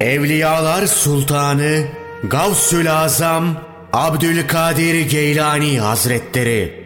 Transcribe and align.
Evliyalar 0.00 0.86
Sultanı 0.86 1.84
Gavsül 2.24 2.92
Azam 2.92 3.56
Abdülkadir 3.92 5.00
Geylani 5.00 5.80
Hazretleri. 5.80 6.84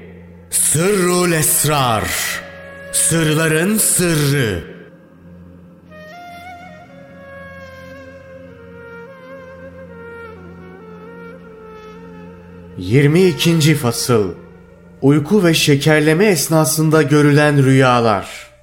Sırrul 0.51 1.33
Esrar. 1.33 2.05
Sırların 2.93 3.79
Sırrı. 3.79 4.65
Yirmi 12.79 13.27
ikinci 13.27 13.75
Fasıl. 13.75 14.35
Uyku 15.03 15.45
ve 15.45 15.55
şekerleme 15.55 16.27
esnasında 16.27 17.03
görülen 17.03 17.65
rüyalar 17.65 18.54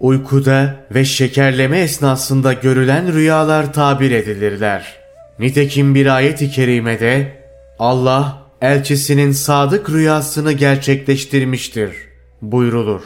Uykuda 0.00 0.76
ve 0.94 1.04
şekerleme 1.04 1.80
esnasında 1.80 2.52
görülen 2.52 3.12
rüyalar 3.12 3.72
tabir 3.72 4.10
edilirler. 4.10 4.96
Nitekim 5.38 5.94
bir 5.94 6.06
ayet-i 6.16 6.50
kerimede 6.50 7.44
Allah 7.78 8.42
elçisinin 8.60 9.32
sadık 9.32 9.90
rüyasını 9.90 10.52
gerçekleştirmiştir 10.52 11.90
buyrulur. 12.42 13.02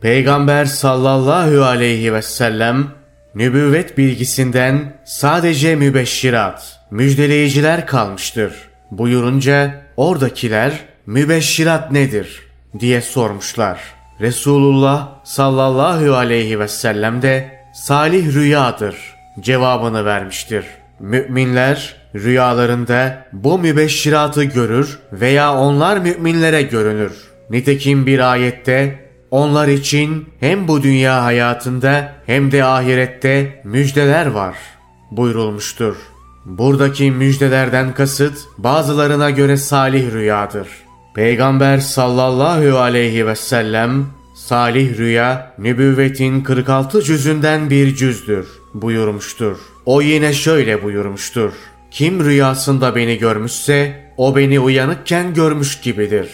Peygamber 0.00 0.64
sallallahu 0.64 1.64
aleyhi 1.64 2.14
ve 2.14 2.22
sellem 2.22 2.86
nübüvvet 3.34 3.98
bilgisinden 3.98 5.00
sadece 5.06 5.76
mübeşşirat, 5.76 6.80
müjdeleyiciler 6.90 7.86
kalmıştır 7.86 8.54
buyurunca 8.90 9.82
oradakiler 9.96 10.72
mübeşşirat 11.06 11.92
nedir 11.92 12.42
diye 12.80 13.00
sormuşlar. 13.00 13.80
Resulullah 14.24 15.08
sallallahu 15.24 16.14
aleyhi 16.14 16.60
ve 16.60 16.68
sellem 16.68 17.22
de 17.22 17.60
salih 17.74 18.34
rüyadır 18.34 18.96
cevabını 19.40 20.04
vermiştir. 20.04 20.64
Müminler 21.00 21.96
rüyalarında 22.14 23.26
bu 23.32 23.58
mübeşşiratı 23.58 24.44
görür 24.44 24.98
veya 25.12 25.54
onlar 25.54 25.98
müminlere 25.98 26.62
görünür. 26.62 27.12
Nitekim 27.50 28.06
bir 28.06 28.32
ayette 28.32 29.10
onlar 29.30 29.68
için 29.68 30.28
hem 30.40 30.68
bu 30.68 30.82
dünya 30.82 31.24
hayatında 31.24 32.12
hem 32.26 32.52
de 32.52 32.64
ahirette 32.64 33.62
müjdeler 33.64 34.26
var 34.26 34.56
buyurulmuştur. 35.10 35.96
Buradaki 36.44 37.10
müjdelerden 37.10 37.94
kasıt 37.94 38.38
bazılarına 38.58 39.30
göre 39.30 39.56
salih 39.56 40.12
rüyadır. 40.12 40.83
Peygamber 41.14 41.78
sallallahu 41.78 42.78
aleyhi 42.78 43.26
ve 43.26 43.36
sellem 43.36 44.06
salih 44.34 44.98
rüya 44.98 45.52
nübüvvetin 45.58 46.40
46 46.40 47.02
cüzünden 47.02 47.70
bir 47.70 47.96
cüzdür 47.96 48.46
buyurmuştur. 48.74 49.56
O 49.86 50.02
yine 50.02 50.32
şöyle 50.32 50.82
buyurmuştur. 50.82 51.52
Kim 51.90 52.24
rüyasında 52.24 52.96
beni 52.96 53.18
görmüşse 53.18 54.04
o 54.16 54.36
beni 54.36 54.60
uyanıkken 54.60 55.34
görmüş 55.34 55.80
gibidir. 55.80 56.28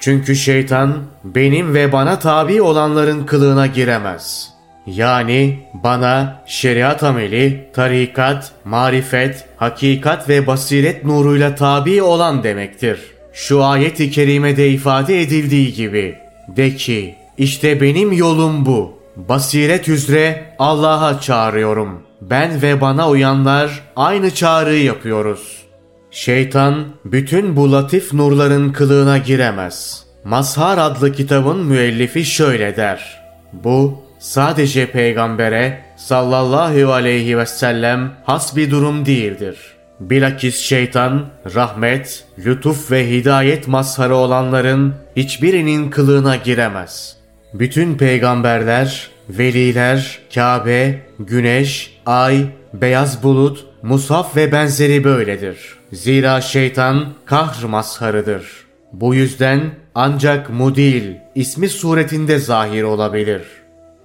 Çünkü 0.00 0.36
şeytan 0.36 1.02
benim 1.24 1.74
ve 1.74 1.92
bana 1.92 2.18
tabi 2.18 2.62
olanların 2.62 3.26
kılığına 3.26 3.66
giremez. 3.66 4.50
Yani 4.86 5.68
bana 5.74 6.42
şeriat 6.46 7.02
ameli, 7.02 7.70
tarikat, 7.74 8.52
marifet, 8.64 9.44
hakikat 9.56 10.28
ve 10.28 10.46
basiret 10.46 11.04
nuruyla 11.04 11.54
tabi 11.54 12.02
olan 12.02 12.42
demektir. 12.44 13.19
Şu 13.40 13.64
ayet-i 13.64 14.10
kerimede 14.10 14.68
ifade 14.68 15.22
edildiği 15.22 15.72
gibi. 15.72 16.18
De 16.48 16.76
ki, 16.76 17.14
işte 17.38 17.80
benim 17.80 18.12
yolum 18.12 18.66
bu. 18.66 18.92
Basiret 19.16 19.88
üzere 19.88 20.54
Allah'a 20.58 21.20
çağırıyorum. 21.20 22.02
Ben 22.20 22.62
ve 22.62 22.80
bana 22.80 23.10
uyanlar 23.10 23.80
aynı 23.96 24.34
çağrıyı 24.34 24.84
yapıyoruz. 24.84 25.62
Şeytan 26.10 26.84
bütün 27.04 27.56
bu 27.56 27.72
latif 27.72 28.12
nurların 28.12 28.72
kılığına 28.72 29.18
giremez. 29.18 30.04
Mazhar 30.24 30.78
adlı 30.78 31.12
kitabın 31.12 31.64
müellifi 31.64 32.24
şöyle 32.24 32.76
der. 32.76 33.20
Bu 33.52 34.02
sadece 34.18 34.90
peygambere 34.90 35.80
sallallahu 35.96 36.92
aleyhi 36.92 37.38
ve 37.38 37.46
sellem 37.46 38.12
has 38.24 38.56
bir 38.56 38.70
durum 38.70 39.06
değildir. 39.06 39.79
Bilakis 40.00 40.60
şeytan, 40.60 41.26
rahmet, 41.54 42.24
lütuf 42.38 42.90
ve 42.90 43.10
hidayet 43.10 43.68
mazharı 43.68 44.16
olanların 44.16 44.94
hiçbirinin 45.16 45.90
kılığına 45.90 46.36
giremez. 46.36 47.16
Bütün 47.54 47.96
peygamberler, 47.96 49.10
veliler, 49.28 50.18
Kabe, 50.34 50.98
güneş, 51.18 52.00
ay, 52.06 52.46
beyaz 52.74 53.22
bulut, 53.22 53.66
musaf 53.82 54.36
ve 54.36 54.52
benzeri 54.52 55.04
böyledir. 55.04 55.58
Zira 55.92 56.40
şeytan 56.40 57.06
kahr 57.24 57.64
mazharıdır. 57.64 58.46
Bu 58.92 59.14
yüzden 59.14 59.60
ancak 59.94 60.50
mudil 60.50 61.14
ismi 61.34 61.68
suretinde 61.68 62.38
zahir 62.38 62.82
olabilir. 62.82 63.42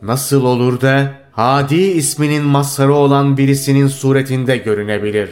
Nasıl 0.02 0.46
olur 0.46 0.82
da 0.82 1.26
Hadi 1.36 1.76
isminin 1.76 2.44
mazharı 2.44 2.94
olan 2.94 3.38
birisinin 3.38 3.88
suretinde 3.88 4.58
görünebilir. 4.58 5.30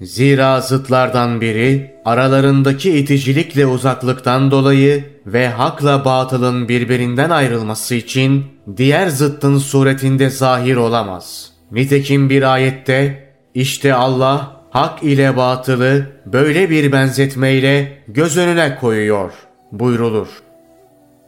Zira 0.00 0.60
zıtlardan 0.60 1.40
biri 1.40 1.94
aralarındaki 2.04 2.98
iticilikle 2.98 3.66
uzaklıktan 3.66 4.50
dolayı 4.50 5.04
ve 5.26 5.48
hakla 5.48 6.04
batılın 6.04 6.68
birbirinden 6.68 7.30
ayrılması 7.30 7.94
için 7.94 8.44
diğer 8.76 9.08
zıttın 9.08 9.58
suretinde 9.58 10.30
zahir 10.30 10.76
olamaz. 10.76 11.52
Nitekim 11.72 12.30
bir 12.30 12.42
ayette 12.52 13.28
işte 13.54 13.94
Allah 13.94 14.56
hak 14.70 15.02
ile 15.02 15.36
batılı 15.36 16.06
böyle 16.26 16.70
bir 16.70 16.92
benzetmeyle 16.92 18.02
göz 18.08 18.36
önüne 18.36 18.78
koyuyor 18.80 19.32
buyrulur. 19.72 20.28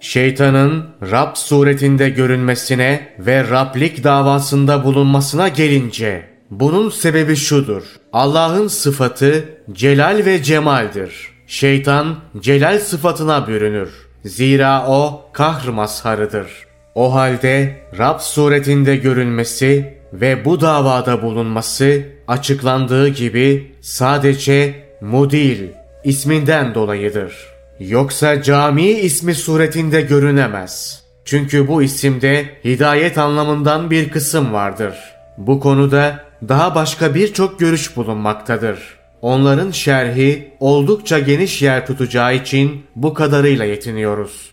Şeytanın 0.00 0.86
Rab 1.10 1.36
suretinde 1.36 2.08
görünmesine 2.08 3.08
ve 3.18 3.50
Rablik 3.50 4.04
davasında 4.04 4.84
bulunmasına 4.84 5.48
gelince 5.48 6.29
bunun 6.50 6.90
sebebi 6.90 7.36
şudur. 7.36 7.82
Allah'ın 8.12 8.68
sıfatı 8.68 9.44
celal 9.72 10.24
ve 10.24 10.42
cemaldir. 10.42 11.28
Şeytan 11.46 12.16
celal 12.40 12.78
sıfatına 12.78 13.48
bürünür. 13.48 13.90
Zira 14.24 14.86
o 14.88 15.22
kahr 15.32 15.68
mazharıdır. 15.68 16.46
O 16.94 17.14
halde 17.14 17.76
Rab 17.98 18.20
suretinde 18.20 18.96
görünmesi 18.96 19.98
ve 20.12 20.44
bu 20.44 20.60
davada 20.60 21.22
bulunması 21.22 22.02
açıklandığı 22.28 23.08
gibi 23.08 23.74
sadece 23.80 24.74
Mudil 25.00 25.68
isminden 26.04 26.74
dolayıdır. 26.74 27.34
Yoksa 27.80 28.42
cami 28.42 28.88
ismi 28.88 29.34
suretinde 29.34 30.00
görünemez. 30.00 31.02
Çünkü 31.24 31.68
bu 31.68 31.82
isimde 31.82 32.44
hidayet 32.64 33.18
anlamından 33.18 33.90
bir 33.90 34.10
kısım 34.10 34.52
vardır. 34.52 34.94
Bu 35.38 35.60
konuda 35.60 36.29
daha 36.48 36.74
başka 36.74 37.14
birçok 37.14 37.60
görüş 37.60 37.96
bulunmaktadır. 37.96 38.78
Onların 39.22 39.70
şerhi 39.70 40.54
oldukça 40.60 41.18
geniş 41.18 41.62
yer 41.62 41.86
tutacağı 41.86 42.34
için 42.34 42.86
bu 42.96 43.14
kadarıyla 43.14 43.64
yetiniyoruz. 43.64 44.50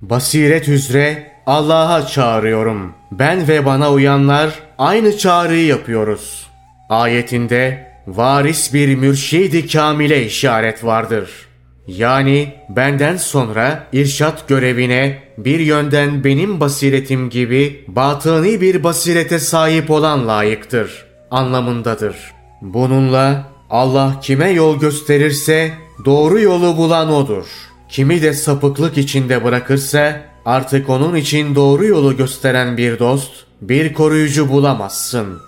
Basiret 0.00 0.68
üzere 0.68 1.32
Allah'a 1.46 2.06
çağırıyorum. 2.06 2.94
Ben 3.12 3.48
ve 3.48 3.66
bana 3.66 3.92
uyanlar 3.92 4.50
aynı 4.78 5.18
çağrıyı 5.18 5.66
yapıyoruz. 5.66 6.46
Ayetinde 6.88 7.90
varis 8.06 8.74
bir 8.74 8.96
mürşidi 8.96 9.68
kamile 9.68 10.26
işaret 10.26 10.84
vardır. 10.84 11.49
Yani 11.86 12.54
benden 12.68 13.16
sonra 13.16 13.86
irşat 13.92 14.48
görevine 14.48 15.22
bir 15.38 15.60
yönden 15.60 16.24
benim 16.24 16.60
basiretim 16.60 17.30
gibi 17.30 17.84
batıni 17.88 18.60
bir 18.60 18.84
basirete 18.84 19.38
sahip 19.38 19.90
olan 19.90 20.28
layıktır 20.28 21.10
anlamındadır. 21.30 22.16
Bununla 22.62 23.46
Allah 23.70 24.20
kime 24.22 24.50
yol 24.50 24.80
gösterirse 24.80 25.72
doğru 26.04 26.40
yolu 26.40 26.76
bulan 26.76 27.12
odur. 27.12 27.44
Kimi 27.88 28.22
de 28.22 28.32
sapıklık 28.32 28.98
içinde 28.98 29.44
bırakırsa 29.44 30.20
artık 30.44 30.88
onun 30.88 31.16
için 31.16 31.54
doğru 31.54 31.86
yolu 31.86 32.16
gösteren 32.16 32.76
bir 32.76 32.98
dost, 32.98 33.32
bir 33.60 33.94
koruyucu 33.94 34.48
bulamazsın. 34.48 35.38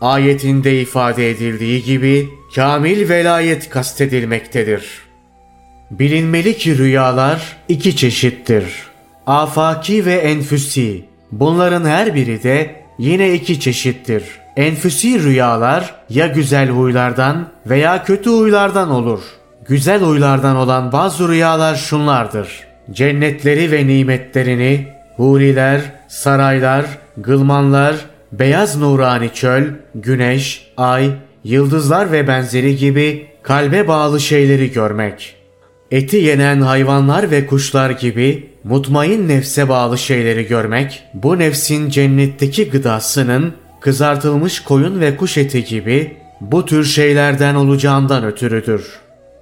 Ayetinde 0.00 0.80
ifade 0.80 1.30
edildiği 1.30 1.82
gibi 1.82 2.28
kamil 2.54 3.08
velayet 3.08 3.70
kastedilmektedir. 3.70 5.09
Bilinmeli 5.90 6.56
ki 6.58 6.78
rüyalar 6.78 7.56
iki 7.68 7.96
çeşittir. 7.96 8.64
Afaki 9.26 10.06
ve 10.06 10.14
enfüsi. 10.14 11.04
Bunların 11.32 11.84
her 11.84 12.14
biri 12.14 12.42
de 12.42 12.84
yine 12.98 13.34
iki 13.34 13.60
çeşittir. 13.60 14.24
Enfüsi 14.56 15.22
rüyalar 15.22 15.94
ya 16.10 16.26
güzel 16.26 16.68
huylardan 16.68 17.48
veya 17.66 18.04
kötü 18.04 18.30
huylardan 18.30 18.90
olur. 18.90 19.20
Güzel 19.68 20.00
huylardan 20.00 20.56
olan 20.56 20.92
bazı 20.92 21.28
rüyalar 21.28 21.74
şunlardır. 21.74 22.48
Cennetleri 22.90 23.72
ve 23.72 23.86
nimetlerini, 23.86 24.88
huriler, 25.16 25.80
saraylar, 26.08 26.84
gılmanlar, 27.16 27.96
beyaz 28.32 28.76
nurani 28.76 29.30
çöl, 29.34 29.64
güneş, 29.94 30.72
ay, 30.76 31.10
yıldızlar 31.44 32.12
ve 32.12 32.28
benzeri 32.28 32.76
gibi 32.76 33.26
kalbe 33.42 33.88
bağlı 33.88 34.20
şeyleri 34.20 34.72
görmek. 34.72 35.39
Eti 35.90 36.16
yenen 36.16 36.60
hayvanlar 36.60 37.30
ve 37.30 37.46
kuşlar 37.46 37.90
gibi 37.90 38.50
mutmain 38.64 39.28
nefse 39.28 39.68
bağlı 39.68 39.98
şeyleri 39.98 40.46
görmek, 40.46 41.02
bu 41.14 41.38
nefsin 41.38 41.90
cennetteki 41.90 42.70
gıdasının 42.70 43.54
kızartılmış 43.80 44.60
koyun 44.60 45.00
ve 45.00 45.16
kuş 45.16 45.38
eti 45.38 45.64
gibi 45.64 46.16
bu 46.40 46.66
tür 46.66 46.84
şeylerden 46.84 47.54
olacağından 47.54 48.24
ötürüdür. 48.24 48.86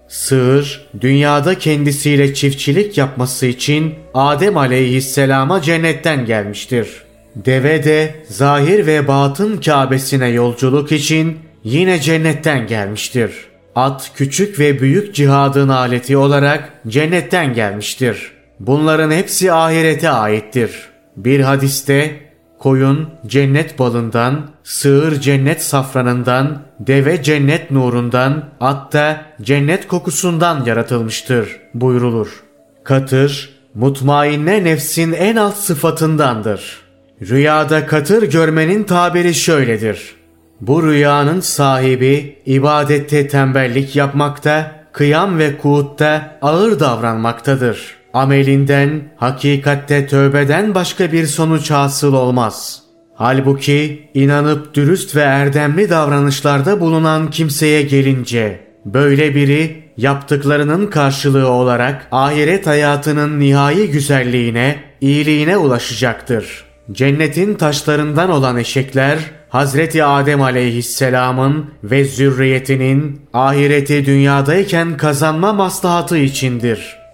Sığır, 0.08 0.88
dünyada 1.00 1.58
kendisiyle 1.58 2.34
çiftçilik 2.34 2.98
yapması 2.98 3.46
için 3.46 3.94
Adem 4.14 4.56
aleyhisselama 4.56 5.62
cennetten 5.62 6.26
gelmiştir. 6.26 6.88
Deve 7.36 7.84
de 7.84 8.14
zahir 8.28 8.86
ve 8.86 9.08
batın 9.08 9.56
Kabe'sine 9.56 10.28
yolculuk 10.28 10.92
için 10.92 11.38
yine 11.64 12.00
cennetten 12.00 12.66
gelmiştir. 12.66 13.47
At 13.78 14.10
küçük 14.14 14.58
ve 14.58 14.80
büyük 14.80 15.14
cihadın 15.14 15.68
aleti 15.68 16.16
olarak 16.16 16.72
cennetten 16.86 17.54
gelmiştir. 17.54 18.32
Bunların 18.60 19.10
hepsi 19.10 19.52
ahirete 19.52 20.10
aittir. 20.10 20.70
Bir 21.16 21.40
hadiste 21.40 22.20
koyun 22.58 23.08
cennet 23.26 23.78
balından, 23.78 24.50
sığır 24.64 25.20
cennet 25.20 25.62
safranından, 25.62 26.62
deve 26.80 27.22
cennet 27.22 27.70
nurundan, 27.70 28.44
at 28.60 28.92
da 28.92 29.22
cennet 29.42 29.88
kokusundan 29.88 30.64
yaratılmıştır 30.64 31.56
buyrulur. 31.74 32.42
Katır, 32.84 33.50
mutmainne 33.74 34.64
nefsin 34.64 35.12
en 35.12 35.36
alt 35.36 35.56
sıfatındandır. 35.56 36.80
Rüyada 37.22 37.86
katır 37.86 38.22
görmenin 38.22 38.84
tabiri 38.84 39.34
şöyledir. 39.34 40.17
Bu 40.60 40.82
rüyanın 40.82 41.40
sahibi 41.40 42.42
ibadette 42.46 43.28
tembellik 43.28 43.96
yapmakta, 43.96 44.84
kıyam 44.92 45.38
ve 45.38 45.58
kuutta 45.58 46.38
ağır 46.42 46.80
davranmaktadır.'' 46.80 47.98
amelinden, 48.12 49.02
hakikatte 49.16 50.06
tövbeden 50.06 50.74
başka 50.74 51.12
bir 51.12 51.26
sonuç 51.26 51.70
hasıl 51.70 52.12
olmaz. 52.14 52.82
Halbuki 53.14 54.10
inanıp 54.14 54.74
dürüst 54.74 55.16
ve 55.16 55.20
erdemli 55.20 55.90
davranışlarda 55.90 56.80
bulunan 56.80 57.30
kimseye 57.30 57.82
gelince, 57.82 58.60
böyle 58.84 59.34
biri 59.34 59.84
yaptıklarının 59.96 60.86
karşılığı 60.86 61.48
olarak 61.48 62.08
ahiret 62.12 62.66
hayatının 62.66 63.40
nihai 63.40 63.90
güzelliğine, 63.90 64.76
iyiliğine 65.00 65.56
ulaşacaktır. 65.56 66.67
Cennetin 66.92 67.54
taşlarından 67.54 68.30
olan 68.30 68.56
eşekler, 68.56 69.18
Hazreti 69.48 70.04
Adem 70.04 70.42
aleyhisselamın 70.42 71.70
ve 71.84 72.04
zürriyetinin 72.04 73.20
ahireti 73.32 74.06
dünyadayken 74.06 74.96
kazanma 74.96 75.52
maslahatı 75.52 76.18
içindir.'' 76.18 77.08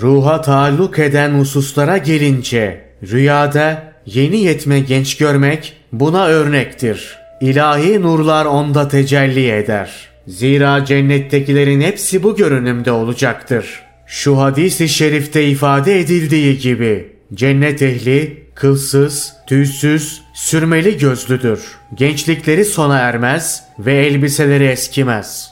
Ruha 0.00 0.40
taalluk 0.40 0.98
eden 0.98 1.30
hususlara 1.30 1.98
gelince 1.98 2.80
rüyada 3.10 3.92
yeni 4.06 4.36
yetme 4.36 4.80
genç 4.80 5.16
görmek 5.16 5.76
buna 5.92 6.26
örnektir. 6.26 7.16
İlahi 7.40 8.02
nurlar 8.02 8.44
onda 8.44 8.88
tecelli 8.88 9.50
eder. 9.50 10.08
Zira 10.26 10.84
cennettekilerin 10.84 11.80
hepsi 11.80 12.22
bu 12.22 12.36
görünümde 12.36 12.92
olacaktır. 12.92 13.82
Şu 14.06 14.38
hadis-i 14.38 14.88
şerifte 14.88 15.44
ifade 15.44 16.00
edildiği 16.00 16.58
gibi 16.58 17.12
cennet 17.34 17.82
ehli 17.82 18.45
kılsız, 18.56 19.32
tüysüz, 19.46 20.22
sürmeli 20.34 20.98
gözlüdür. 20.98 21.78
Gençlikleri 21.94 22.64
sona 22.64 22.98
ermez 22.98 23.62
ve 23.78 23.94
elbiseleri 23.94 24.64
eskimez. 24.64 25.50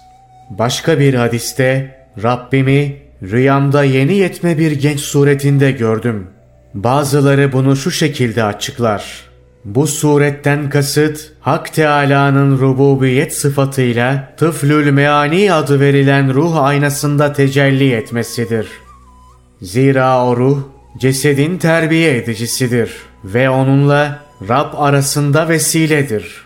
Başka 0.50 0.98
bir 0.98 1.14
hadiste 1.14 1.96
Rabbimi 2.22 2.96
Rüyamda 3.22 3.84
yeni 3.84 4.14
yetme 4.14 4.58
bir 4.58 4.72
genç 4.72 5.00
suretinde 5.00 5.70
gördüm. 5.72 6.26
Bazıları 6.74 7.52
bunu 7.52 7.76
şu 7.76 7.90
şekilde 7.90 8.44
açıklar. 8.44 9.04
Bu 9.64 9.86
suretten 9.86 10.70
kasıt 10.70 11.32
Hak 11.40 11.74
Teala'nın 11.74 12.58
rububiyet 12.58 13.34
sıfatıyla 13.34 14.34
tıflül 14.36 14.90
meani 14.90 15.52
adı 15.52 15.80
verilen 15.80 16.34
ruh 16.34 16.56
aynasında 16.56 17.32
tecelli 17.32 17.92
etmesidir. 17.92 18.68
Zira 19.62 20.26
o 20.26 20.36
ruh 20.36 20.73
cesedin 20.98 21.58
terbiye 21.58 22.16
edicisidir 22.16 22.92
ve 23.24 23.50
onunla 23.50 24.24
Rab 24.48 24.74
arasında 24.76 25.48
vesiledir. 25.48 26.44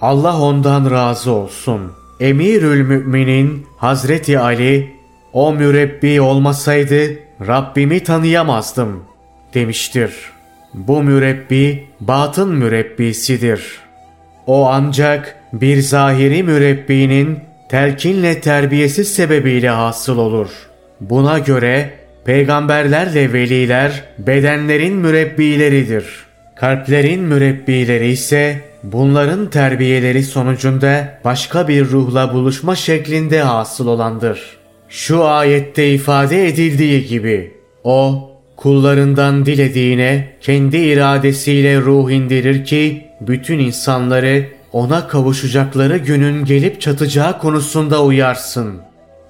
Allah 0.00 0.40
ondan 0.40 0.90
razı 0.90 1.32
olsun. 1.32 1.92
Emirül 2.20 2.82
Müminin 2.82 3.66
Hazreti 3.76 4.38
Ali 4.38 4.90
o 5.32 5.52
mürebbi 5.52 6.20
olmasaydı 6.20 7.18
Rabbimi 7.46 8.00
tanıyamazdım 8.00 9.04
demiştir. 9.54 10.12
Bu 10.74 11.02
mürebbi 11.02 11.86
batın 12.00 12.54
mürebbisidir. 12.54 13.80
O 14.46 14.68
ancak 14.68 15.36
bir 15.52 15.80
zahiri 15.80 16.42
mürebbinin 16.42 17.38
telkinle 17.68 18.40
terbiyesi 18.40 19.04
sebebiyle 19.04 19.68
hasıl 19.68 20.18
olur. 20.18 20.48
Buna 21.00 21.38
göre 21.38 21.90
peygamberlerle 22.28 23.32
veliler 23.32 24.04
bedenlerin 24.18 24.94
mürebbileridir. 24.94 26.04
Kalplerin 26.56 27.20
mürebbileri 27.20 28.08
ise 28.08 28.60
bunların 28.82 29.50
terbiyeleri 29.50 30.22
sonucunda 30.22 31.20
başka 31.24 31.68
bir 31.68 31.84
ruhla 31.84 32.34
buluşma 32.34 32.76
şeklinde 32.76 33.42
hasıl 33.42 33.86
olandır.'' 33.86 34.56
Şu 34.88 35.24
ayette 35.24 35.90
ifade 35.92 36.48
edildiği 36.48 37.06
gibi 37.06 37.54
o 37.84 38.30
kullarından 38.56 39.46
dilediğine 39.46 40.28
kendi 40.40 40.76
iradesiyle 40.76 41.80
ruh 41.80 42.10
indirir 42.10 42.64
ki 42.64 43.06
bütün 43.20 43.58
insanları 43.58 44.44
ona 44.72 45.08
kavuşacakları 45.08 45.98
günün 45.98 46.44
gelip 46.44 46.80
çatacağı 46.80 47.38
konusunda 47.38 48.02
uyarsın. 48.02 48.80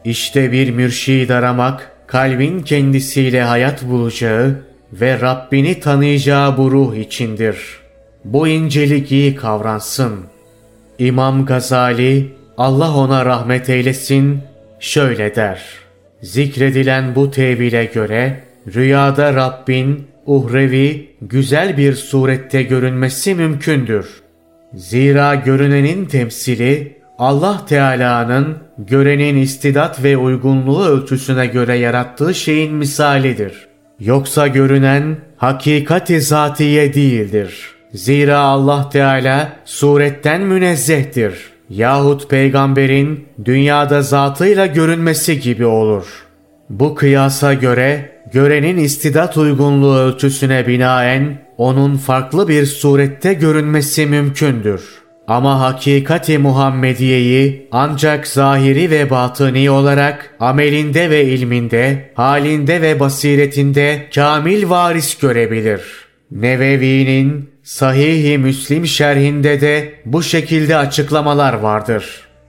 İşte 0.04 0.52
bir 0.52 0.70
mürşid 0.70 1.30
aramak 1.30 1.97
kalbin 2.08 2.62
kendisiyle 2.62 3.42
hayat 3.42 3.84
bulacağı 3.84 4.62
ve 4.92 5.20
Rabbini 5.20 5.80
tanıyacağı 5.80 6.56
bu 6.56 6.70
ruh 6.70 6.96
içindir. 6.96 7.58
Bu 8.24 8.48
incelik 8.48 9.12
iyi 9.12 9.34
kavransın. 9.34 10.14
İmam 10.98 11.46
Gazali 11.46 12.32
Allah 12.56 12.96
ona 12.96 13.24
rahmet 13.24 13.68
eylesin 13.68 14.40
şöyle 14.80 15.36
der. 15.36 15.62
Zikredilen 16.22 17.14
bu 17.14 17.30
tevile 17.30 17.84
göre 17.84 18.40
rüyada 18.74 19.34
Rabbin 19.34 20.06
uhrevi 20.26 21.08
güzel 21.22 21.76
bir 21.76 21.94
surette 21.94 22.62
görünmesi 22.62 23.34
mümkündür. 23.34 24.06
Zira 24.74 25.34
görünenin 25.34 26.04
temsili 26.04 26.97
Allah 27.18 27.66
Teala'nın 27.66 28.58
görenin 28.78 29.36
istidat 29.36 30.04
ve 30.04 30.16
uygunluğu 30.16 30.84
ölçüsüne 30.84 31.46
göre 31.46 31.76
yarattığı 31.76 32.34
şeyin 32.34 32.74
misalidir. 32.74 33.68
Yoksa 34.00 34.46
görünen 34.46 35.16
hakikati 35.36 36.20
zatiye 36.20 36.94
değildir. 36.94 37.70
Zira 37.94 38.38
Allah 38.38 38.88
Teala 38.88 39.52
suretten 39.64 40.40
münezzehtir.'' 40.40 41.58
yahut 41.70 42.30
peygamberin 42.30 43.28
dünyada 43.44 44.02
zatıyla 44.02 44.66
görünmesi 44.66 45.40
gibi 45.40 45.66
olur. 45.66 46.06
Bu 46.70 46.94
kıyasa 46.94 47.54
göre 47.54 48.12
görenin 48.32 48.76
istidat 48.76 49.36
uygunluğu 49.36 49.96
ölçüsüne 49.96 50.66
binaen 50.66 51.38
onun 51.56 51.96
farklı 51.96 52.48
bir 52.48 52.66
surette 52.66 53.34
görünmesi 53.34 54.06
mümkündür. 54.06 54.82
Ama 55.28 55.60
hakikati 55.60 56.38
Muhammediye'yi 56.38 57.68
ancak 57.72 58.26
zahiri 58.26 58.90
ve 58.90 59.10
batıni 59.10 59.70
olarak 59.70 60.34
amelinde 60.40 61.10
ve 61.10 61.24
ilminde, 61.24 62.10
halinde 62.14 62.82
ve 62.82 63.00
basiretinde 63.00 64.06
kamil 64.14 64.68
varis 64.68 65.18
görebilir. 65.18 65.80
Nevevi'nin 66.30 67.50
Sahih-i 67.62 68.38
Müslim 68.38 68.86
şerhinde 68.86 69.60
de 69.60 69.92
bu 70.04 70.22
şekilde 70.22 70.76
açıklamalar 70.76 71.54
vardır. 71.54 72.04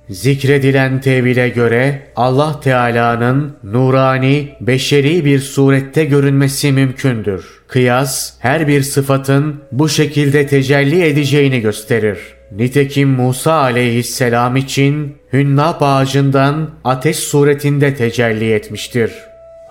Zikredilen 0.09 1.01
tevile 1.01 1.49
göre 1.49 2.01
Allah 2.15 2.59
Teala'nın 2.59 3.55
nurani, 3.63 4.49
beşeri 4.61 5.25
bir 5.25 5.39
surette 5.39 6.05
görünmesi 6.05 6.71
mümkündür. 6.71 7.45
Kıyas 7.67 8.33
her 8.39 8.67
bir 8.67 8.81
sıfatın 8.81 9.61
bu 9.71 9.89
şekilde 9.89 10.47
tecelli 10.47 11.03
edeceğini 11.03 11.61
gösterir. 11.61 12.38
Nitekim 12.51 13.09
Musa 13.09 13.53
aleyhisselam 13.53 14.55
için 14.55 15.15
hünnap 15.33 15.77
ağacından 15.81 16.69
ateş 16.83 17.17
suretinde 17.17 17.95
tecelli 17.95 18.53
etmiştir. 18.53 19.11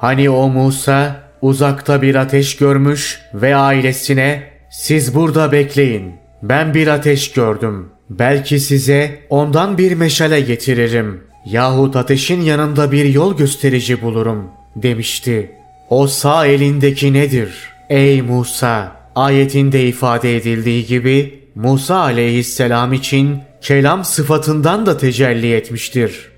Hani 0.00 0.30
o 0.30 0.48
Musa 0.48 1.16
uzakta 1.42 2.02
bir 2.02 2.14
ateş 2.14 2.56
görmüş 2.56 3.20
ve 3.34 3.56
ailesine 3.56 4.42
siz 4.70 5.14
burada 5.14 5.52
bekleyin. 5.52 6.12
ben 6.42 6.74
bir 6.74 6.86
ateş 6.86 7.32
gördüm. 7.32 7.88
Belki 8.10 8.60
size 8.60 9.18
ondan 9.30 9.78
bir 9.78 9.94
meşale 9.94 10.40
getiririm. 10.40 11.20
Yahut 11.46 11.96
ateşin 11.96 12.40
yanında 12.40 12.92
bir 12.92 13.04
yol 13.04 13.36
gösterici 13.36 14.02
bulurum 14.02 14.50
demişti. 14.76 15.50
O 15.90 16.06
sağ 16.06 16.46
elindeki 16.46 17.12
nedir? 17.12 17.50
Ey 17.90 18.22
Musa! 18.22 18.92
Ayetinde 19.14 19.84
ifade 19.84 20.36
edildiği 20.36 20.86
gibi 20.86 21.40
Musa 21.58 21.96
aleyhisselam 21.96 22.92
için 22.92 23.38
kelam 23.60 24.04
sıfatından 24.04 24.86
da 24.86 24.98
tecelli 24.98 25.54
etmiştir. 25.54 26.30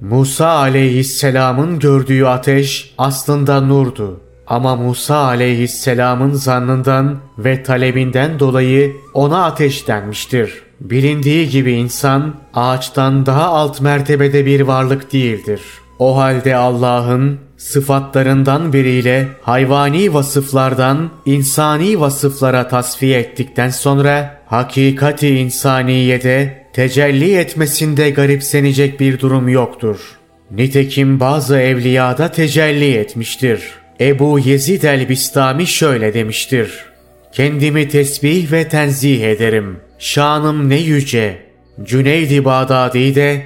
Musa 0.00 0.48
aleyhisselamın 0.48 1.78
gördüğü 1.78 2.24
ateş 2.24 2.94
aslında 2.98 3.60
nurdu. 3.60 4.20
Ama 4.46 4.76
Musa 4.76 5.16
aleyhisselamın 5.16 6.32
zannından 6.32 7.18
ve 7.38 7.62
talebinden 7.62 8.38
dolayı 8.38 8.96
ona 9.14 9.44
ateş 9.44 9.88
denmiştir. 9.88 10.62
Bilindiği 10.80 11.48
gibi 11.48 11.72
insan 11.72 12.34
ağaçtan 12.54 13.26
daha 13.26 13.44
alt 13.44 13.80
mertebede 13.80 14.46
bir 14.46 14.60
varlık 14.60 15.12
değildir. 15.12 15.60
O 15.98 16.16
halde 16.16 16.56
Allah'ın 16.56 17.38
sıfatlarından 17.56 18.72
biriyle 18.72 19.28
hayvani 19.42 20.14
vasıflardan 20.14 21.10
insani 21.26 22.00
vasıflara 22.00 22.68
tasfiye 22.68 23.18
ettikten 23.18 23.70
sonra 23.70 24.40
hakikati 24.46 25.28
insaniyede 25.28 26.66
tecelli 26.72 27.36
etmesinde 27.36 28.10
garipsenecek 28.10 29.00
bir 29.00 29.20
durum 29.20 29.48
yoktur. 29.48 29.98
Nitekim 30.50 31.20
bazı 31.20 31.58
evliyada 31.58 32.32
tecelli 32.32 32.94
etmiştir. 32.94 33.62
Ebu 34.00 34.38
Yezid 34.38 34.82
el-Bistami 34.82 35.66
şöyle 35.66 36.14
demiştir. 36.14 36.84
Kendimi 37.32 37.88
tesbih 37.88 38.52
ve 38.52 38.68
tenzih 38.68 39.24
ederim. 39.24 39.76
Şanım 39.98 40.68
ne 40.68 40.76
yüce. 40.76 41.46
Cüneyd-i 41.84 42.44
Bağdadi'de, 42.44 43.42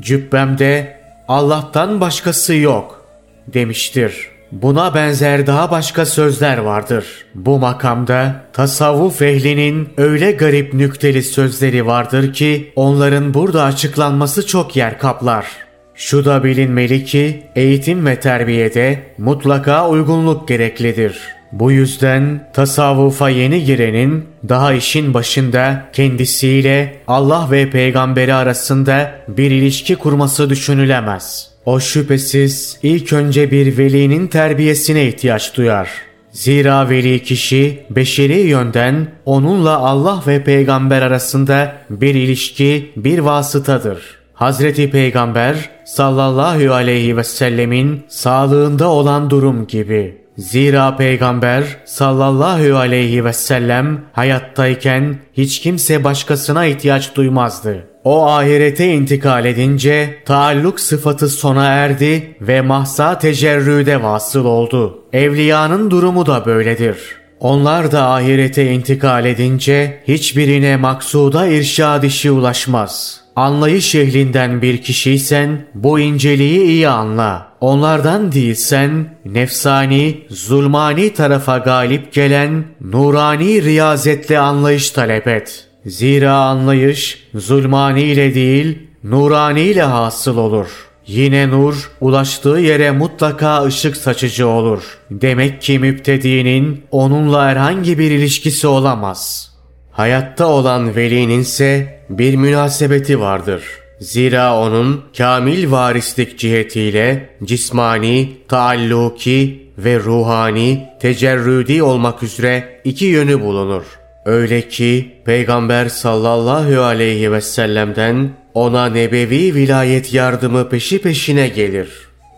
cübbemde 0.00 0.96
Allah'tan 1.28 2.00
başkası 2.00 2.54
yok 2.54 3.03
demiştir. 3.46 4.28
Buna 4.52 4.94
benzer 4.94 5.46
daha 5.46 5.70
başka 5.70 6.06
sözler 6.06 6.58
vardır. 6.58 7.04
Bu 7.34 7.58
makamda 7.58 8.44
tasavvuf 8.52 9.22
ehlinin 9.22 9.88
öyle 9.96 10.32
garip 10.32 10.74
nükteli 10.74 11.22
sözleri 11.22 11.86
vardır 11.86 12.32
ki 12.32 12.72
onların 12.76 13.34
burada 13.34 13.62
açıklanması 13.64 14.46
çok 14.46 14.76
yer 14.76 14.98
kaplar. 14.98 15.46
Şu 15.94 16.24
da 16.24 16.44
bilinmeli 16.44 17.04
ki 17.04 17.42
eğitim 17.56 18.06
ve 18.06 18.20
terbiyede 18.20 19.02
mutlaka 19.18 19.88
uygunluk 19.88 20.48
gereklidir. 20.48 21.18
Bu 21.52 21.72
yüzden 21.72 22.50
tasavvufa 22.52 23.28
yeni 23.28 23.64
girenin 23.64 24.24
daha 24.48 24.72
işin 24.72 25.14
başında 25.14 25.84
kendisiyle 25.92 26.96
Allah 27.06 27.48
ve 27.50 27.70
peygamberi 27.70 28.34
arasında 28.34 29.14
bir 29.28 29.50
ilişki 29.50 29.96
kurması 29.96 30.50
düşünülemez. 30.50 31.53
O 31.66 31.80
şüphesiz 31.80 32.78
ilk 32.82 33.12
önce 33.12 33.50
bir 33.50 33.78
velinin 33.78 34.26
terbiyesine 34.26 35.08
ihtiyaç 35.08 35.56
duyar. 35.56 35.88
Zira 36.30 36.90
veli 36.90 37.22
kişi 37.22 37.86
beşeri 37.90 38.38
yönden 38.38 39.08
onunla 39.24 39.78
Allah 39.78 40.22
ve 40.26 40.44
peygamber 40.44 41.02
arasında 41.02 41.74
bir 41.90 42.14
ilişki, 42.14 42.92
bir 42.96 43.18
vasıtadır. 43.18 43.98
Hazreti 44.34 44.90
Peygamber 44.90 45.70
sallallahu 45.84 46.72
aleyhi 46.72 47.16
ve 47.16 47.24
sellemin 47.24 48.04
sağlığında 48.08 48.88
olan 48.88 49.30
durum 49.30 49.66
gibi. 49.66 50.24
Zira 50.38 50.96
Peygamber 50.96 51.64
sallallahu 51.84 52.76
aleyhi 52.76 53.24
ve 53.24 53.32
sellem 53.32 54.04
hayattayken 54.12 55.18
hiç 55.32 55.60
kimse 55.60 56.04
başkasına 56.04 56.66
ihtiyaç 56.66 57.14
duymazdı. 57.14 57.93
O 58.04 58.26
ahirete 58.26 58.94
intikal 58.94 59.44
edince 59.44 60.18
taalluk 60.24 60.80
sıfatı 60.80 61.28
sona 61.28 61.64
erdi 61.64 62.36
ve 62.40 62.60
mahsa 62.60 63.18
tecerrüde 63.18 64.02
vasıl 64.02 64.44
oldu. 64.44 65.04
Evliyanın 65.12 65.90
durumu 65.90 66.26
da 66.26 66.46
böyledir. 66.46 66.96
Onlar 67.40 67.92
da 67.92 68.08
ahirete 68.08 68.72
intikal 68.72 69.24
edince 69.24 70.02
hiçbirine 70.08 70.76
maksuda 70.76 71.46
irşad 71.46 72.02
işi 72.02 72.30
ulaşmaz. 72.30 73.20
Anlayış 73.36 73.94
ehlinden 73.94 74.62
bir 74.62 74.82
kişiysen 74.82 75.66
bu 75.74 76.00
inceliği 76.00 76.62
iyi 76.62 76.88
anla. 76.88 77.48
Onlardan 77.60 78.32
değilsen 78.32 79.18
nefsani, 79.24 80.26
zulmani 80.30 81.14
tarafa 81.14 81.58
galip 81.58 82.12
gelen 82.12 82.64
nurani 82.80 83.62
riyazetle 83.62 84.38
anlayış 84.38 84.90
talep 84.90 85.28
et. 85.28 85.73
Zira 85.86 86.34
anlayış 86.34 87.28
zulmani 87.34 88.02
ile 88.02 88.34
değil 88.34 88.78
nurani 89.04 89.60
ile 89.60 89.82
hasıl 89.82 90.36
olur. 90.36 90.68
Yine 91.06 91.50
nur 91.50 91.90
ulaştığı 92.00 92.48
yere 92.48 92.90
mutlaka 92.90 93.64
ışık 93.64 93.96
saçıcı 93.96 94.48
olur. 94.48 94.82
Demek 95.10 95.62
ki 95.62 95.78
müptedinin 95.78 96.84
onunla 96.90 97.46
herhangi 97.46 97.98
bir 97.98 98.10
ilişkisi 98.10 98.66
olamaz. 98.66 99.50
Hayatta 99.92 100.46
olan 100.46 100.96
velinin 100.96 101.40
ise 101.40 102.00
bir 102.10 102.36
münasebeti 102.36 103.20
vardır. 103.20 103.62
Zira 104.00 104.58
onun 104.58 105.00
kamil 105.16 105.70
varislik 105.70 106.38
cihetiyle 106.38 107.30
cismani, 107.44 108.32
taalluki 108.48 109.70
ve 109.78 109.98
ruhani, 109.98 110.88
tecerrüdi 111.00 111.82
olmak 111.82 112.22
üzere 112.22 112.80
iki 112.84 113.04
yönü 113.04 113.40
bulunur.'' 113.40 114.03
Öyle 114.24 114.68
ki 114.68 115.12
Peygamber 115.24 115.88
sallallahu 115.88 116.82
aleyhi 116.82 117.32
ve 117.32 117.40
sellem'den 117.40 118.30
ona 118.54 118.86
nebevi 118.86 119.54
vilayet 119.54 120.14
yardımı 120.14 120.68
peşi 120.68 121.02
peşine 121.02 121.48
gelir. 121.48 121.88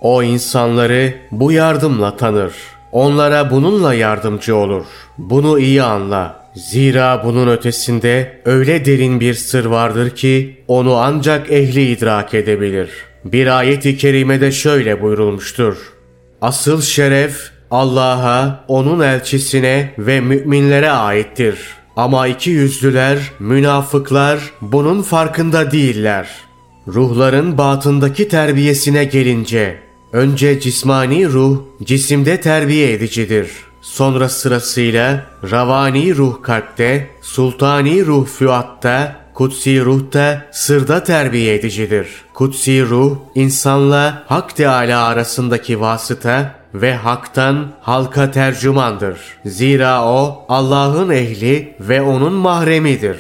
O 0.01 0.23
insanları 0.23 1.15
bu 1.31 1.53
yardımla 1.53 2.17
tanır. 2.17 2.53
Onlara 2.93 3.51
bununla 3.51 3.95
yardımcı 3.95 4.57
olur. 4.57 4.85
Bunu 5.19 5.59
iyi 5.59 5.83
anla. 5.83 6.47
Zira 6.55 7.23
bunun 7.25 7.49
ötesinde 7.49 8.41
öyle 8.45 8.85
derin 8.85 9.21
bir 9.21 9.35
sır 9.35 9.65
vardır 9.65 10.11
ki 10.11 10.65
onu 10.69 10.95
ancak 10.95 11.53
ehli 11.53 11.91
idrak 11.93 12.35
edebilir. 12.35 12.91
Bir 13.25 13.59
ayet-i 13.59 13.97
kerimede 13.97 14.53
şöyle 14.53 15.03
buyurulmuştur. 15.03 15.77
Asıl 16.41 16.83
şeref 16.83 17.51
Allah'a, 17.71 18.65
onun 18.69 19.01
elçisine 19.01 19.95
ve 19.99 20.21
müminlere 20.21 20.91
aittir. 20.91 21.59
Ama 21.97 22.27
iki 22.27 22.51
yüzlüler, 22.51 23.19
münafıklar 23.39 24.39
bunun 24.61 25.03
farkında 25.03 25.71
değiller. 25.71 26.29
Ruhların 26.89 27.59
batındaki 27.59 28.29
terbiyesine 28.29 29.05
gelince, 29.05 29.77
önce 30.13 30.61
cismani 30.61 31.29
ruh 31.29 31.59
cisimde 31.85 32.41
terbiye 32.41 32.93
edicidir. 32.93 33.51
Sonra 33.81 34.29
sırasıyla 34.29 35.27
ravani 35.51 36.17
ruh 36.17 36.43
kalpte, 36.43 37.11
sultani 37.23 38.07
ruh 38.07 38.27
füatta, 38.27 39.17
kutsi 39.35 39.85
ruh 39.85 40.13
da 40.13 40.47
sırda 40.53 41.05
terbiye 41.05 41.55
edicidir. 41.55 42.09
Kutsi 42.35 42.87
ruh 42.87 43.17
insanla 43.35 44.25
Hak 44.27 44.57
Teala 44.57 45.05
arasındaki 45.05 45.81
vasıta 45.81 46.55
ve 46.83 46.95
haktan 46.95 47.67
halka 47.81 48.31
tercümandır. 48.31 49.19
Zira 49.45 50.05
o 50.05 50.45
Allah'ın 50.49 51.11
ehli 51.11 51.75
ve 51.81 52.03
onun 52.03 52.33
mahremidir. 52.33 53.19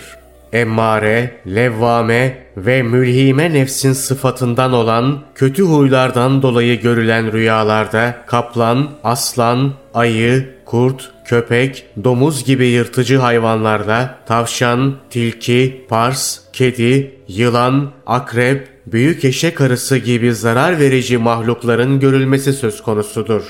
Emmare, 0.53 1.41
levvame 1.47 2.39
ve 2.57 2.83
mülhime 2.83 3.53
nefsin 3.53 3.93
sıfatından 3.93 4.73
olan 4.73 5.19
kötü 5.35 5.63
huylardan 5.63 6.43
dolayı 6.43 6.81
görülen 6.81 7.33
rüyalarda 7.33 8.17
kaplan, 8.27 8.89
aslan, 9.05 9.73
ayı, 9.97 10.49
kurt, 10.65 11.11
köpek, 11.25 11.87
domuz 12.05 12.45
gibi 12.45 12.67
yırtıcı 12.67 13.17
hayvanlarda 13.19 14.19
tavşan, 14.27 14.95
tilki, 15.11 15.85
pars, 15.89 16.39
kedi, 16.53 17.15
yılan, 17.29 17.91
akrep, 18.07 18.69
büyük 18.87 19.25
eşek 19.25 19.61
arısı 19.61 19.97
gibi 19.97 20.35
zarar 20.35 20.79
verici 20.79 21.19
mahlukların 21.19 22.01
görülmesi 22.01 22.53
söz 22.53 22.83
konusudur. 22.83 23.43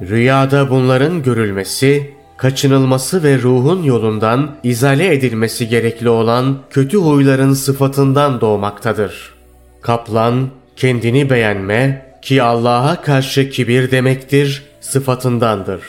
Rüyada 0.00 0.70
bunların 0.70 1.22
görülmesi, 1.22 2.10
kaçınılması 2.36 3.22
ve 3.22 3.38
ruhun 3.38 3.82
yolundan 3.82 4.50
izale 4.62 5.14
edilmesi 5.14 5.68
gerekli 5.68 6.08
olan 6.08 6.58
kötü 6.70 6.98
huyların 6.98 7.52
sıfatından 7.52 8.40
doğmaktadır. 8.40 9.34
Kaplan, 9.82 10.48
kendini 10.76 11.30
beğenme 11.30 12.09
ki 12.22 12.42
Allah'a 12.42 13.02
karşı 13.02 13.50
kibir 13.50 13.90
demektir, 13.90 14.62
sıfatındandır. 14.80 15.82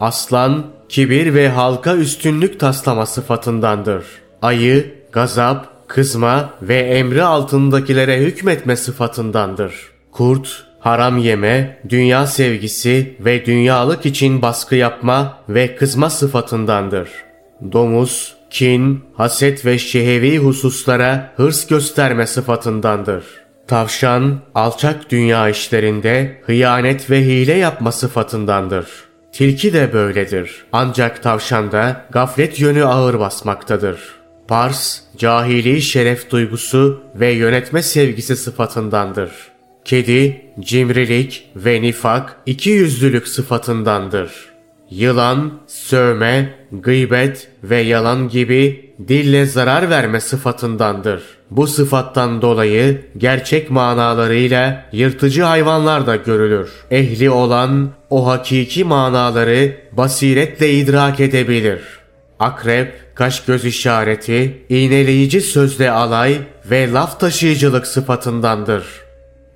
Aslan, 0.00 0.66
kibir 0.88 1.34
ve 1.34 1.48
halka 1.48 1.96
üstünlük 1.96 2.60
taslama 2.60 3.06
sıfatındandır. 3.06 4.04
Ayı, 4.42 4.94
gazap, 5.12 5.88
kızma 5.88 6.50
ve 6.62 6.78
emri 6.78 7.22
altındakilere 7.22 8.18
hükmetme 8.18 8.76
sıfatındandır. 8.76 9.74
Kurt, 10.12 10.64
haram 10.80 11.18
yeme, 11.18 11.80
dünya 11.88 12.26
sevgisi 12.26 13.16
ve 13.20 13.46
dünyalık 13.46 14.06
için 14.06 14.42
baskı 14.42 14.74
yapma 14.74 15.38
ve 15.48 15.76
kızma 15.76 16.10
sıfatındandır. 16.10 17.08
Domuz, 17.72 18.36
kin, 18.50 19.04
haset 19.16 19.66
ve 19.66 19.78
şehevi 19.78 20.38
hususlara 20.38 21.32
hırs 21.36 21.66
gösterme 21.66 22.26
sıfatındandır. 22.26 23.43
Tavşan, 23.68 24.40
alçak 24.54 25.10
dünya 25.10 25.48
işlerinde 25.48 26.42
hıyanet 26.46 27.10
ve 27.10 27.24
hile 27.24 27.54
yapma 27.54 27.92
sıfatındandır. 27.92 28.86
Tilki 29.32 29.72
de 29.72 29.92
böyledir. 29.92 30.64
Ancak 30.72 31.22
tavşanda 31.22 32.06
gaflet 32.10 32.60
yönü 32.60 32.84
ağır 32.84 33.20
basmaktadır. 33.20 33.98
Pars, 34.48 35.00
cahili 35.16 35.82
şeref 35.82 36.30
duygusu 36.30 37.02
ve 37.14 37.32
yönetme 37.32 37.82
sevgisi 37.82 38.36
sıfatındandır. 38.36 39.30
Kedi, 39.84 40.42
cimrilik 40.60 41.50
ve 41.56 41.82
nifak 41.82 42.36
iki 42.46 42.70
yüzlülük 42.70 43.28
sıfatındandır. 43.28 44.30
Yılan, 44.90 45.52
sövme, 45.66 46.54
gıybet 46.72 47.48
ve 47.62 47.76
yalan 47.76 48.28
gibi 48.28 48.94
dille 49.08 49.46
zarar 49.46 49.90
verme 49.90 50.20
sıfatındandır. 50.20 51.22
Bu 51.56 51.66
sıfattan 51.66 52.42
dolayı 52.42 53.00
gerçek 53.18 53.70
manalarıyla 53.70 54.84
yırtıcı 54.92 55.42
hayvanlar 55.42 56.06
da 56.06 56.16
görülür. 56.16 56.70
Ehli 56.90 57.30
olan 57.30 57.90
o 58.10 58.26
hakiki 58.26 58.84
manaları 58.84 59.76
basiretle 59.92 60.72
idrak 60.72 61.20
edebilir. 61.20 61.80
Akrep, 62.40 62.94
kaş 63.14 63.44
göz 63.44 63.64
işareti, 63.64 64.64
iğneleyici 64.68 65.40
sözle 65.40 65.90
alay 65.90 66.38
ve 66.70 66.92
laf 66.92 67.20
taşıyıcılık 67.20 67.86
sıfatındandır. 67.86 68.84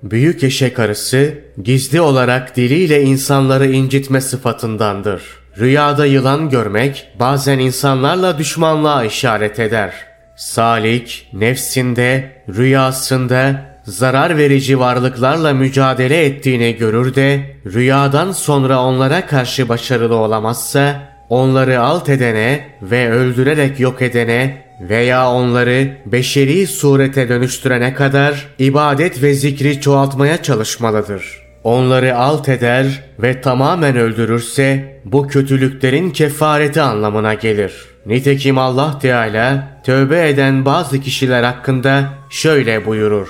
Büyük 0.03 0.43
eşek 0.43 0.79
arısı 0.79 1.33
gizli 1.63 2.01
olarak 2.01 2.55
diliyle 2.55 3.01
insanları 3.01 3.71
incitme 3.71 4.21
sıfatındandır. 4.21 5.21
Rüyada 5.57 6.05
yılan 6.05 6.49
görmek 6.49 7.07
bazen 7.19 7.59
insanlarla 7.59 8.37
düşmanlığa 8.37 9.03
işaret 9.03 9.59
eder. 9.59 10.08
Salik 10.39 11.27
nefsinde, 11.33 12.31
rüyasında 12.49 13.61
zarar 13.83 14.37
verici 14.37 14.79
varlıklarla 14.79 15.53
mücadele 15.53 16.25
ettiğini 16.25 16.75
görür 16.75 17.15
de 17.15 17.55
rüyadan 17.65 18.31
sonra 18.31 18.83
onlara 18.83 19.25
karşı 19.25 19.69
başarılı 19.69 20.15
olamazsa 20.15 21.01
onları 21.29 21.81
alt 21.81 22.09
edene 22.09 22.67
ve 22.81 23.11
öldürerek 23.11 23.79
yok 23.79 24.01
edene 24.01 24.65
veya 24.81 25.31
onları 25.31 25.97
beşeri 26.05 26.67
surete 26.67 27.29
dönüştürene 27.29 27.93
kadar 27.93 28.47
ibadet 28.59 29.23
ve 29.23 29.33
zikri 29.33 29.81
çoğaltmaya 29.81 30.43
çalışmalıdır. 30.43 31.23
Onları 31.63 32.17
alt 32.17 32.49
eder 32.49 33.03
ve 33.19 33.41
tamamen 33.41 33.95
öldürürse 33.97 34.95
bu 35.05 35.27
kötülüklerin 35.27 36.11
kefareti 36.11 36.81
anlamına 36.81 37.33
gelir. 37.33 37.88
Nitekim 38.05 38.57
Allah 38.57 38.99
Teala 38.99 39.67
tövbe 39.83 40.29
eden 40.29 40.65
bazı 40.65 41.01
kişiler 41.01 41.43
hakkında 41.43 42.13
şöyle 42.29 42.85
buyurur. 42.85 43.27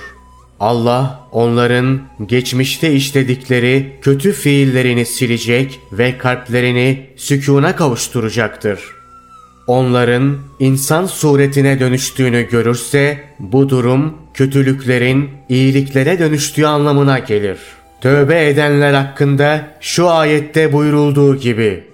Allah 0.60 1.20
onların 1.32 2.00
geçmişte 2.26 2.92
işledikleri 2.92 3.96
kötü 4.02 4.32
fiillerini 4.32 5.06
silecek 5.06 5.80
ve 5.92 6.18
kalplerini 6.18 7.06
sükuna 7.16 7.76
kavuşturacaktır. 7.76 8.80
Onların 9.66 10.38
insan 10.58 11.06
suretine 11.06 11.80
dönüştüğünü 11.80 12.48
görürse 12.50 13.20
bu 13.38 13.68
durum 13.68 14.14
kötülüklerin 14.34 15.30
iyiliklere 15.48 16.18
dönüştüğü 16.18 16.66
anlamına 16.66 17.18
gelir. 17.18 17.58
Tövbe 18.00 18.48
edenler 18.48 18.92
hakkında 18.92 19.66
şu 19.80 20.10
ayette 20.10 20.72
buyurulduğu 20.72 21.36
gibi 21.36 21.84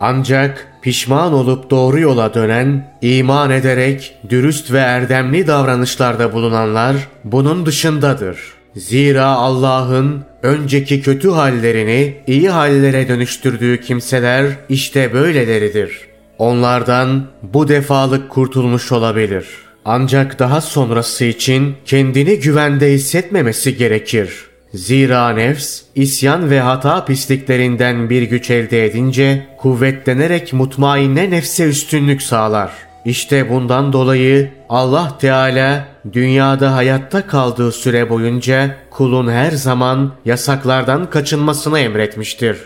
ancak 0.00 0.73
pişman 0.84 1.32
olup 1.32 1.70
doğru 1.70 2.00
yola 2.00 2.34
dönen, 2.34 2.94
iman 3.02 3.50
ederek 3.50 4.14
dürüst 4.28 4.72
ve 4.72 4.78
erdemli 4.78 5.46
davranışlarda 5.46 6.32
bulunanlar 6.32 6.96
bunun 7.24 7.66
dışındadır. 7.66 8.38
Zira 8.76 9.26
Allah'ın 9.26 10.24
önceki 10.42 11.02
kötü 11.02 11.30
hallerini 11.30 12.16
iyi 12.26 12.50
hallere 12.50 13.08
dönüştürdüğü 13.08 13.80
kimseler 13.80 14.46
işte 14.68 15.12
böyleleridir. 15.12 16.00
Onlardan 16.38 17.26
bu 17.42 17.68
defalık 17.68 18.30
kurtulmuş 18.30 18.92
olabilir. 18.92 19.46
Ancak 19.84 20.38
daha 20.38 20.60
sonrası 20.60 21.24
için 21.24 21.74
kendini 21.84 22.40
güvende 22.40 22.92
hissetmemesi 22.92 23.76
gerekir. 23.76 24.30
Zira 24.74 25.30
nefs, 25.30 25.82
isyan 25.94 26.50
ve 26.50 26.60
hata 26.60 27.04
pisliklerinden 27.04 28.10
bir 28.10 28.22
güç 28.22 28.50
elde 28.50 28.84
edince 28.84 29.46
kuvvetlenerek 29.58 30.52
mutmainne 30.52 31.30
nefse 31.30 31.64
üstünlük 31.64 32.22
sağlar. 32.22 32.70
İşte 33.04 33.50
bundan 33.50 33.92
dolayı 33.92 34.50
Allah 34.68 35.18
Teala 35.18 35.88
dünyada 36.12 36.74
hayatta 36.74 37.26
kaldığı 37.26 37.72
süre 37.72 38.10
boyunca 38.10 38.76
kulun 38.90 39.30
her 39.30 39.50
zaman 39.50 40.14
yasaklardan 40.24 41.10
kaçınmasını 41.10 41.78
emretmiştir. 41.78 42.58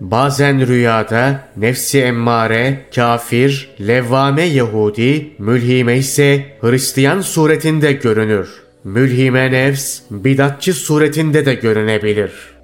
Bazen 0.00 0.66
rüyada 0.66 1.40
nefsi 1.56 2.00
emmare, 2.00 2.80
kafir, 2.94 3.70
levvame 3.80 4.42
Yahudi, 4.42 5.34
mülhime 5.38 5.96
ise 5.96 6.46
Hristiyan 6.60 7.20
suretinde 7.20 7.92
görünür. 7.92 8.67
Mülhime 8.88 9.52
nefs, 9.52 10.00
bidatçı 10.10 10.74
suretinde 10.74 11.46
de 11.46 11.54
görünebilir.'' 11.54 12.57